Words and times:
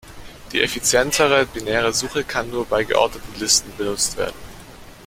Die 0.51 0.63
effizientere 0.63 1.45
Binäre 1.45 1.93
Suche 1.93 2.23
kann 2.23 2.49
nur 2.49 2.65
bei 2.65 2.83
geordneten 2.83 3.35
Listen 3.39 3.71
benutzt 3.77 4.17
werden. 4.17 4.33